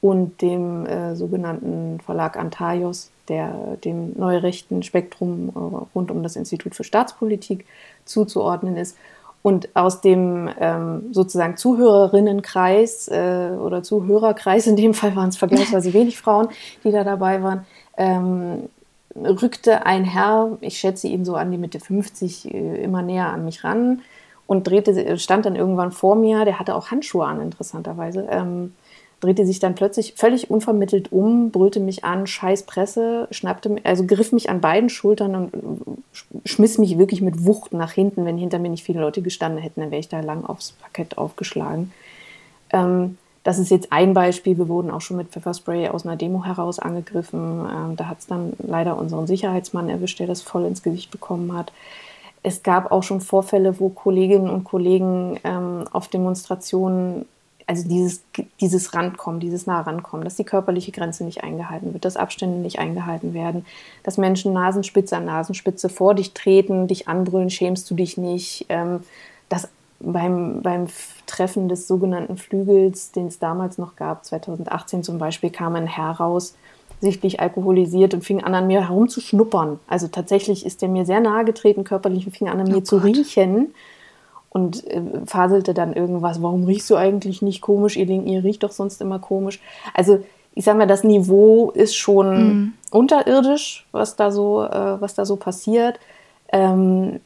[0.00, 6.74] und dem äh, sogenannten Verlag Antaios, der dem neurechten Spektrum äh, rund um das Institut
[6.74, 7.66] für Staatspolitik
[8.06, 8.96] zuzuordnen ist.
[9.46, 15.92] Und aus dem ähm, sozusagen Zuhörerinnenkreis äh, oder Zuhörerkreis, in dem Fall waren es vergleichsweise
[15.92, 16.48] wenig Frauen,
[16.82, 17.64] die da dabei waren,
[17.96, 18.68] ähm,
[19.14, 23.44] rückte ein Herr, ich schätze ihn so an die Mitte 50, äh, immer näher an
[23.44, 24.02] mich ran
[24.48, 26.44] und drehte, stand dann irgendwann vor mir.
[26.44, 28.26] Der hatte auch Handschuhe an, interessanterweise.
[28.28, 28.74] Ähm,
[29.26, 34.30] drehte sich dann plötzlich völlig unvermittelt um, brüllte mich an, scheiß Presse, schnappte, also griff
[34.30, 36.04] mich an beiden Schultern und
[36.44, 38.24] schmiss mich wirklich mit Wucht nach hinten.
[38.24, 41.18] Wenn hinter mir nicht viele Leute gestanden hätten, dann wäre ich da lang aufs Parkett
[41.18, 41.92] aufgeschlagen.
[42.70, 44.58] Ähm, das ist jetzt ein Beispiel.
[44.58, 47.66] Wir wurden auch schon mit Pfefferspray aus einer Demo heraus angegriffen.
[47.68, 51.52] Ähm, da hat es dann leider unseren Sicherheitsmann erwischt, der das voll ins Gesicht bekommen
[51.52, 51.72] hat.
[52.44, 57.26] Es gab auch schon Vorfälle, wo Kolleginnen und Kollegen ähm, auf Demonstrationen
[57.66, 58.22] also dieses,
[58.60, 62.78] dieses Randkommen, dieses nah rankommen, dass die körperliche Grenze nicht eingehalten wird, dass Abstände nicht
[62.78, 63.66] eingehalten werden,
[64.04, 69.00] dass Menschen Nasenspitze an Nasenspitze vor dich treten, dich anbrüllen, schämst du dich nicht, ähm,
[69.48, 70.86] dass beim, beim
[71.26, 76.12] Treffen des sogenannten Flügels, den es damals noch gab, 2018 zum Beispiel, kam ein Herr
[76.12, 76.54] raus,
[77.00, 79.80] sichtlich alkoholisiert und fing an, an mir herumzuschnuppern.
[79.88, 82.82] Also tatsächlich ist er mir sehr nahe getreten, körperlich, und fing an, an mir oh
[82.82, 83.74] zu riechen
[84.56, 87.98] und äh, faselte dann irgendwas, warum riechst du eigentlich nicht komisch?
[87.98, 89.60] Ihr, ihr riecht doch sonst immer komisch.
[89.92, 90.20] Also
[90.54, 92.72] ich sag mal, das Niveau ist schon mhm.
[92.90, 96.00] unterirdisch, was da so, äh, was da so passiert.
[96.50, 97.20] Ähm,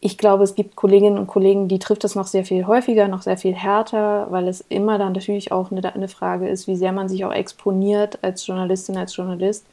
[0.00, 3.22] ich glaube, es gibt Kolleginnen und Kollegen, die trifft es noch sehr viel häufiger, noch
[3.22, 6.92] sehr viel härter, weil es immer dann natürlich auch eine, eine Frage ist, wie sehr
[6.92, 9.64] man sich auch exponiert als Journalistin, als Journalist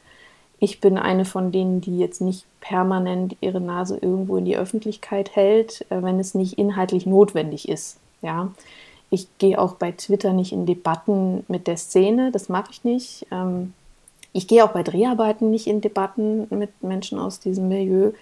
[0.64, 5.36] Ich bin eine von denen, die jetzt nicht permanent ihre Nase irgendwo in die Öffentlichkeit
[5.36, 7.98] hält, äh, wenn es nicht inhaltlich notwendig ist.
[8.22, 8.50] Ja,
[9.10, 13.28] ich gehe auch bei Twitter nicht in Debatten mit der Szene, das mache ich nicht.
[13.30, 13.74] Ähm,
[14.32, 18.14] ich gehe auch bei Dreharbeiten nicht in Debatten mit Menschen aus diesem Milieu.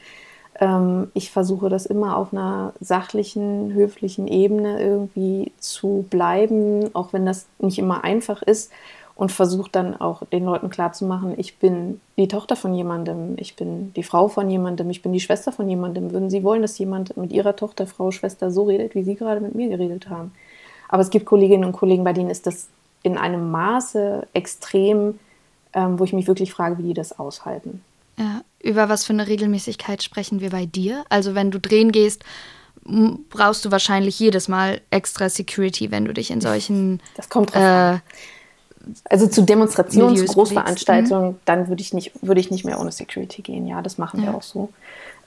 [0.60, 7.28] Ähm, ich versuche das immer auf einer sachlichen, höflichen Ebene irgendwie zu bleiben, auch wenn
[7.28, 8.72] das nicht immer einfach ist.
[9.16, 13.94] Und versuche dann auch den Leuten klarzumachen, ich bin die Tochter von jemandem, ich bin
[13.94, 16.12] die Frau von jemandem, ich bin die Schwester von jemandem.
[16.12, 19.42] Würden Sie wollen, dass jemand mit Ihrer Tochter, Frau, Schwester so redet, wie Sie gerade
[19.42, 20.32] mit mir geredet haben?
[20.90, 22.68] Aber es gibt Kolleginnen und Kollegen, bei denen ist das
[23.04, 25.20] in einem Maße extrem,
[25.74, 27.82] ähm, wo ich mich wirklich frage, wie die das aushalten.
[28.18, 31.04] Ja, über was für eine Regelmäßigkeit sprechen wir bei dir?
[31.10, 32.24] Also wenn du drehen gehst,
[33.30, 37.02] brauchst du wahrscheinlich jedes Mal extra Security, wenn du dich in solchen.
[37.16, 38.00] Das kommt drauf äh,
[39.06, 41.40] Also zu Demonstrationen, zu Großveranstaltungen, mhm.
[41.46, 43.68] dann würde ich, nicht, würd ich nicht mehr ohne Security gehen.
[43.68, 44.28] Ja, das machen ja.
[44.28, 44.70] wir auch so.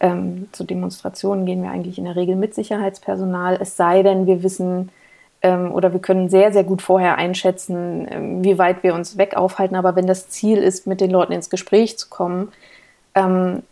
[0.00, 4.42] Ähm, zu Demonstrationen gehen wir eigentlich in der Regel mit Sicherheitspersonal, es sei denn, wir
[4.42, 4.90] wissen,
[5.44, 9.36] ähm, oder wir können sehr, sehr gut vorher einschätzen, ähm, wie weit wir uns weg
[9.36, 9.76] aufhalten.
[9.76, 12.50] Aber wenn das Ziel ist, mit den Leuten ins Gespräch zu kommen,
[13.14, 13.62] ähm,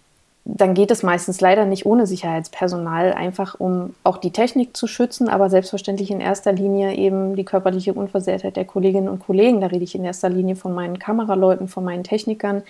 [0.44, 5.28] dann geht es meistens leider nicht ohne Sicherheitspersonal, einfach um auch die Technik zu schützen,
[5.28, 9.61] aber selbstverständlich in erster Linie eben die körperliche Unversehrtheit der Kolleginnen und Kollegen.
[9.61, 12.64] Da rede ich in erster Linie von meinen Kameraleuten, von meinen Technikern,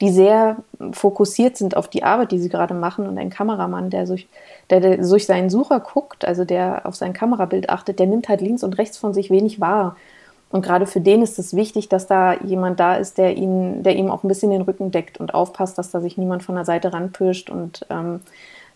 [0.00, 0.56] die sehr
[0.92, 3.06] fokussiert sind auf die Arbeit, die sie gerade machen.
[3.06, 4.26] Und ein Kameramann, der durch,
[4.70, 8.62] der, durch seinen Sucher guckt, also der auf sein Kamerabild achtet, der nimmt halt links
[8.62, 9.96] und rechts von sich wenig wahr.
[10.50, 13.96] Und gerade für den ist es wichtig, dass da jemand da ist, der ihn, der
[13.96, 16.64] ihm auch ein bisschen den Rücken deckt und aufpasst, dass da sich niemand von der
[16.64, 18.20] Seite ranpirscht und ähm,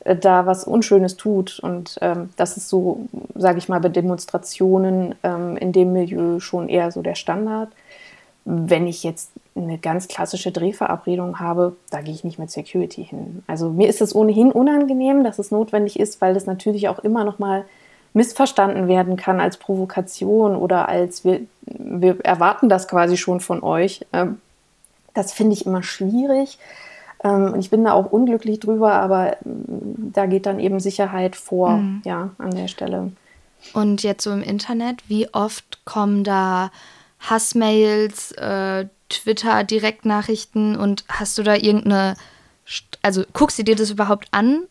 [0.04, 1.60] äh, da was Unschönes tut.
[1.60, 6.68] Und ähm, das ist so, sage ich mal, bei Demonstrationen ähm, in dem Milieu schon
[6.68, 7.68] eher so der Standard.
[8.44, 13.44] Wenn ich jetzt eine ganz klassische Drehverabredung habe, da gehe ich nicht mit Security hin.
[13.46, 17.24] Also mir ist es ohnehin unangenehm, dass es notwendig ist, weil das natürlich auch immer
[17.24, 17.64] noch mal
[18.14, 24.04] missverstanden werden kann als Provokation oder als wir, wir erwarten das quasi schon von euch.
[24.12, 24.40] Ähm,
[25.14, 26.58] das finde ich immer schwierig.
[27.24, 31.70] Ähm, ich bin da auch unglücklich drüber, aber mm, da geht dann eben Sicherheit vor,
[31.70, 32.02] mhm.
[32.04, 33.12] ja, an der Stelle.
[33.72, 36.70] Und jetzt so im Internet, wie oft kommen da
[37.20, 42.16] Hassmails, äh, Twitter-Direktnachrichten und hast du da irgendeine,
[43.02, 44.64] also guckst du dir das überhaupt an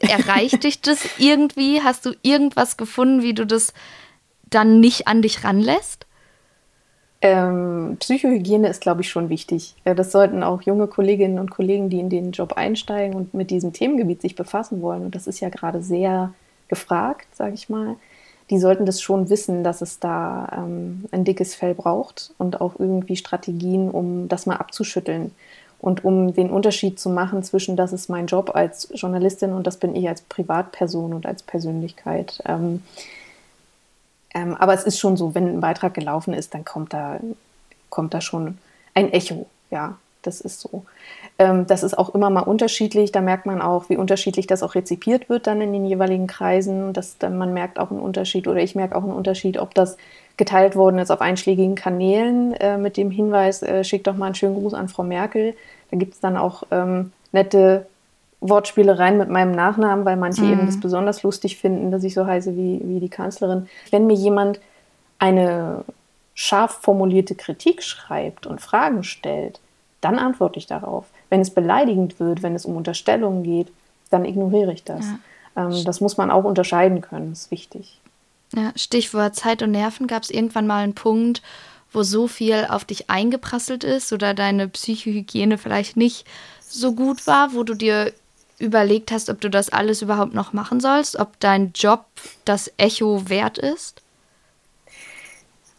[0.00, 1.80] erreicht dich das irgendwie?
[1.82, 3.72] Hast du irgendwas gefunden, wie du das
[4.50, 6.06] dann nicht an dich ranlässt?
[7.20, 9.74] Ähm, Psychohygiene ist, glaube ich, schon wichtig.
[9.84, 13.72] Das sollten auch junge Kolleginnen und Kollegen, die in den Job einsteigen und mit diesem
[13.72, 16.32] Themengebiet sich befassen wollen, und das ist ja gerade sehr
[16.68, 17.96] gefragt, sage ich mal,
[18.50, 22.78] die sollten das schon wissen, dass es da ähm, ein dickes Fell braucht und auch
[22.78, 25.32] irgendwie Strategien, um das mal abzuschütteln.
[25.80, 29.76] Und um den Unterschied zu machen zwischen, das ist mein Job als Journalistin und das
[29.76, 32.42] bin ich als Privatperson und als Persönlichkeit.
[32.46, 32.82] Ähm,
[34.34, 37.20] ähm, aber es ist schon so, wenn ein Beitrag gelaufen ist, dann kommt da,
[37.90, 38.58] kommt da schon
[38.94, 39.46] ein Echo.
[39.70, 40.84] Ja, das ist so.
[41.38, 43.12] Ähm, das ist auch immer mal unterschiedlich.
[43.12, 46.92] Da merkt man auch, wie unterschiedlich das auch rezipiert wird dann in den jeweiligen Kreisen.
[46.92, 49.96] Das, dann, man merkt auch einen Unterschied oder ich merke auch einen Unterschied, ob das
[50.38, 54.34] geteilt worden ist auf einschlägigen Kanälen äh, mit dem Hinweis, äh, schickt doch mal einen
[54.34, 55.54] schönen Gruß an Frau Merkel.
[55.90, 57.86] Da gibt es dann auch ähm, nette
[58.40, 60.52] Wortspielereien mit meinem Nachnamen, weil manche mhm.
[60.52, 63.68] eben das besonders lustig finden, dass ich so heiße wie, wie die Kanzlerin.
[63.90, 64.60] Wenn mir jemand
[65.18, 65.84] eine
[66.34, 69.60] scharf formulierte Kritik schreibt und Fragen stellt,
[70.00, 71.06] dann antworte ich darauf.
[71.30, 73.72] Wenn es beleidigend wird, wenn es um Unterstellungen geht,
[74.10, 75.04] dann ignoriere ich das.
[75.56, 75.64] Ja.
[75.64, 78.00] Ähm, das muss man auch unterscheiden können, das ist wichtig.
[78.58, 80.08] Ja, Stichwort Zeit und Nerven.
[80.08, 81.42] Gab es irgendwann mal einen Punkt,
[81.92, 86.26] wo so viel auf dich eingeprasselt ist oder deine Psychohygiene vielleicht nicht
[86.60, 88.12] so gut war, wo du dir
[88.58, 92.06] überlegt hast, ob du das alles überhaupt noch machen sollst, ob dein Job
[92.44, 94.02] das Echo wert ist?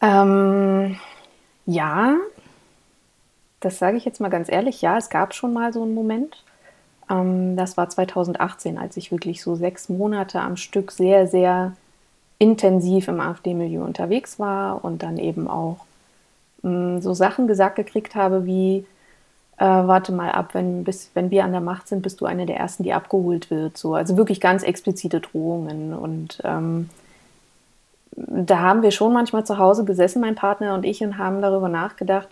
[0.00, 0.98] Ähm,
[1.66, 2.16] ja,
[3.60, 4.80] das sage ich jetzt mal ganz ehrlich.
[4.80, 6.42] Ja, es gab schon mal so einen Moment.
[7.10, 11.76] Ähm, das war 2018, als ich wirklich so sechs Monate am Stück sehr, sehr
[12.40, 15.76] intensiv im AfD-Milieu unterwegs war und dann eben auch
[16.62, 18.86] mh, mm, so Sachen gesagt gekriegt habe wie,
[19.58, 22.46] äh, warte mal ab, wenn, bis, wenn wir an der Macht sind, bist du eine
[22.46, 23.76] der Ersten, die abgeholt wird.
[23.76, 23.94] So.
[23.94, 25.92] Also wirklich ganz explizite Drohungen.
[25.92, 26.88] Und ähm,
[28.16, 31.68] da haben wir schon manchmal zu Hause gesessen, mein Partner und ich, und haben darüber
[31.68, 32.28] nachgedacht,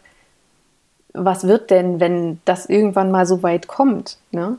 [1.12, 4.16] was wird denn, wenn das irgendwann mal so weit kommt?
[4.30, 4.56] Ne?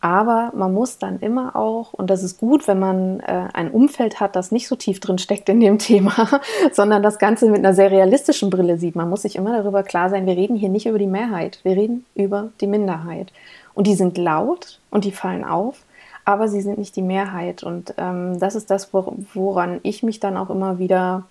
[0.00, 4.20] Aber man muss dann immer auch, und das ist gut, wenn man äh, ein Umfeld
[4.20, 6.40] hat, das nicht so tief drin steckt in dem Thema,
[6.72, 8.94] sondern das Ganze mit einer sehr realistischen Brille sieht.
[8.94, 11.76] Man muss sich immer darüber klar sein, wir reden hier nicht über die Mehrheit, wir
[11.76, 13.32] reden über die Minderheit.
[13.74, 15.82] Und die sind laut und die fallen auf,
[16.24, 17.62] aber sie sind nicht die Mehrheit.
[17.62, 21.24] Und ähm, das ist das, woran ich mich dann auch immer wieder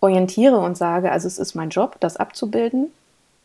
[0.00, 2.92] orientiere und sage, also es ist mein Job, das abzubilden.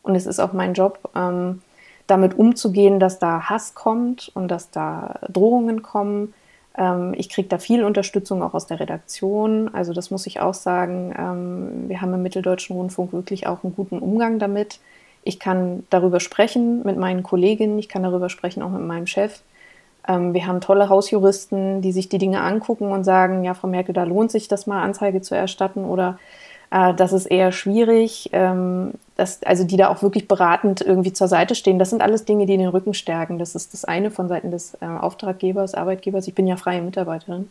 [0.02, 1.62] Und es ist auch mein Job, ähm,
[2.06, 6.34] damit umzugehen, dass da Hass kommt und dass da Drohungen kommen.
[6.76, 9.72] Ähm, ich kriege da viel Unterstützung auch aus der Redaktion.
[9.72, 11.14] Also das muss ich auch sagen.
[11.16, 14.80] Ähm, wir haben im Mitteldeutschen Rundfunk wirklich auch einen guten Umgang damit.
[15.22, 19.40] Ich kann darüber sprechen mit meinen Kolleginnen, ich kann darüber sprechen auch mit meinem Chef.
[20.06, 23.94] Ähm, wir haben tolle Hausjuristen, die sich die Dinge angucken und sagen, ja, Frau Merkel,
[23.94, 26.18] da lohnt sich das mal, Anzeige zu erstatten oder
[26.70, 31.28] äh, das ist eher schwierig, ähm, dass, also die da auch wirklich beratend irgendwie zur
[31.28, 31.78] Seite stehen.
[31.78, 33.38] Das sind alles Dinge, die den Rücken stärken.
[33.38, 36.26] Das ist das eine von Seiten des äh, Auftraggebers, Arbeitgebers.
[36.28, 37.50] Ich bin ja freie Mitarbeiterin.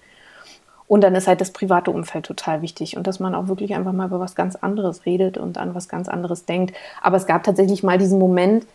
[0.88, 3.94] Und dann ist halt das private Umfeld total wichtig und dass man auch wirklich einfach
[3.94, 6.76] mal über was ganz anderes redet und an was ganz anderes denkt.
[7.02, 8.68] Aber es gab tatsächlich mal diesen Moment,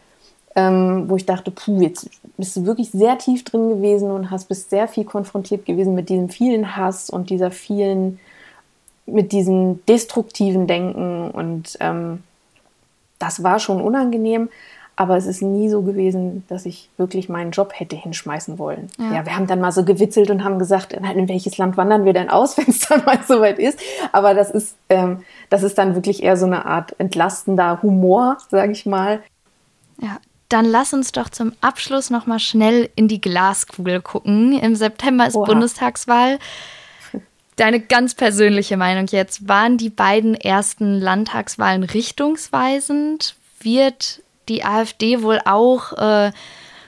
[0.57, 4.49] ähm, wo ich dachte, puh, jetzt bist du wirklich sehr tief drin gewesen und hast
[4.49, 8.19] bist sehr viel konfrontiert gewesen mit diesem vielen Hass und dieser vielen
[9.09, 12.23] mit diesem destruktiven Denken und ähm,
[13.19, 14.49] das war schon unangenehm,
[14.99, 18.89] aber es ist nie so gewesen, dass ich wirklich meinen Job hätte hinschmeißen wollen.
[18.99, 22.05] Ja, ja wir haben dann mal so gewitzelt und haben gesagt, in welches Land wandern
[22.05, 23.79] wir denn aus, wenn es dann mal soweit ist.
[24.11, 28.73] Aber das ist, ähm, das ist dann wirklich eher so eine Art entlastender Humor, sage
[28.73, 29.23] ich mal.
[30.01, 30.19] Ja,
[30.49, 34.59] dann lass uns doch zum Abschluss noch mal schnell in die Glaskugel gucken.
[34.59, 35.47] Im September ist Oha.
[35.47, 36.41] Bundestagswahl.
[37.59, 39.49] Deine ganz persönliche Meinung jetzt.
[39.49, 43.35] Waren die beiden ersten Landtagswahlen richtungsweisend?
[43.61, 46.31] Wird die AfD wohl auch äh,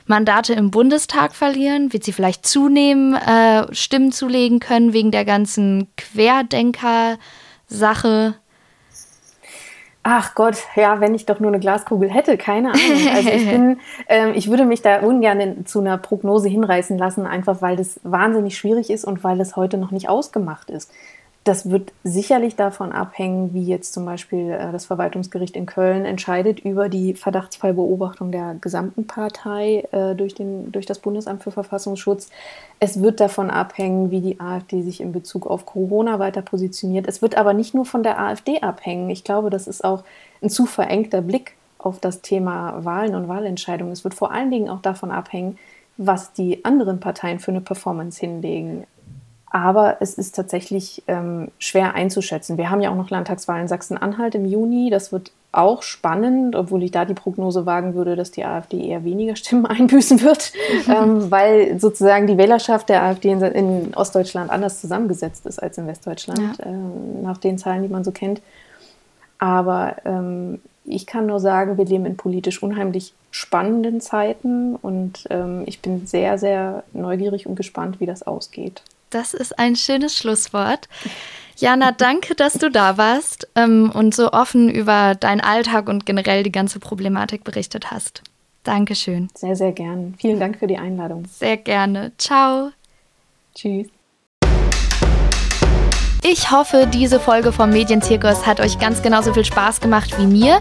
[0.07, 1.93] Mandate im Bundestag verlieren?
[1.93, 8.37] Wird sie vielleicht zunehmen, äh, Stimmen zulegen können wegen der ganzen Querdenker-Sache?
[10.03, 13.09] Ach Gott, ja, wenn ich doch nur eine Glaskugel hätte, keine Ahnung.
[13.15, 17.61] Also ich bin, ähm, ich würde mich da ungern zu einer Prognose hinreißen lassen, einfach
[17.61, 20.91] weil das wahnsinnig schwierig ist und weil es heute noch nicht ausgemacht ist.
[21.51, 26.61] Das wird sicherlich davon abhängen, wie jetzt zum Beispiel äh, das Verwaltungsgericht in Köln entscheidet
[26.61, 32.29] über die Verdachtsfallbeobachtung der gesamten Partei äh, durch, den, durch das Bundesamt für Verfassungsschutz.
[32.79, 37.09] Es wird davon abhängen, wie die AfD sich in Bezug auf Corona weiter positioniert.
[37.09, 39.11] Es wird aber nicht nur von der AfD abhängen.
[39.11, 40.05] Ich glaube, das ist auch
[40.41, 43.93] ein zu verengter Blick auf das Thema Wahlen und Wahlentscheidungen.
[43.93, 45.59] Es wird vor allen Dingen auch davon abhängen,
[45.97, 48.85] was die anderen Parteien für eine Performance hinlegen.
[49.51, 52.57] Aber es ist tatsächlich ähm, schwer einzuschätzen.
[52.57, 54.91] Wir haben ja auch noch Landtagswahlen in Sachsen-Anhalt im Juni.
[54.91, 59.05] Das wird auch spannend, obwohl ich da die Prognose wagen würde, dass die AfD eher
[59.05, 60.53] weniger Stimmen einbüßen wird,
[60.89, 65.89] ähm, weil sozusagen die Wählerschaft der AfD in, in, Ostdeutschland anders zusammengesetzt ist als in
[65.89, 66.67] Westdeutschland, ja.
[66.67, 68.41] ähm, nach den Zahlen, die man so kennt.
[69.39, 75.63] Aber ähm, ich kann nur sagen, wir leben in politisch unheimlich spannenden Zeiten und ähm,
[75.67, 78.83] ich bin sehr, sehr neugierig und gespannt, wie das ausgeht.
[79.11, 80.89] Das ist ein schönes Schlusswort.
[81.57, 86.43] Jana, danke, dass du da warst ähm, und so offen über deinen Alltag und generell
[86.43, 88.23] die ganze Problematik berichtet hast.
[88.65, 89.29] Dankeschön.
[89.35, 90.15] Sehr, sehr gern.
[90.19, 91.27] Vielen Dank für die Einladung.
[91.27, 92.13] Sehr gerne.
[92.17, 92.71] Ciao.
[93.55, 93.89] Tschüss.
[96.23, 100.61] Ich hoffe, diese Folge vom Medienzirkus hat euch ganz genauso viel Spaß gemacht wie mir.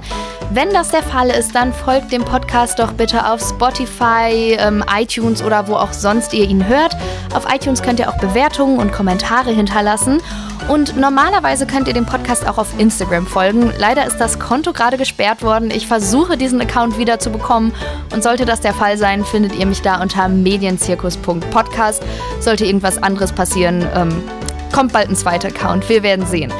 [0.52, 5.44] Wenn das der Fall ist, dann folgt dem Podcast doch bitte auf Spotify, ähm, iTunes
[5.44, 6.96] oder wo auch sonst ihr ihn hört.
[7.36, 10.22] Auf iTunes könnt ihr auch Bewertungen und Kommentare hinterlassen.
[10.70, 13.74] Und normalerweise könnt ihr dem Podcast auch auf Instagram folgen.
[13.78, 15.72] Leider ist das Konto gerade gesperrt worden.
[15.72, 17.74] Ich versuche diesen Account wieder zu bekommen.
[18.14, 22.02] Und sollte das der Fall sein, findet ihr mich da unter medienzirkus.podcast.
[22.40, 24.24] Sollte irgendwas anderes passieren, ähm,
[24.74, 25.88] kommt bald ein zweiter Account.
[25.90, 26.52] Wir werden sehen.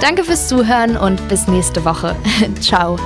[0.00, 2.14] Danke fürs Zuhören und bis nächste Woche.
[2.60, 2.96] Ciao.